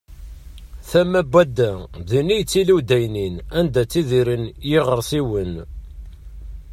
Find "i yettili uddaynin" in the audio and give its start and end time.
2.33-3.35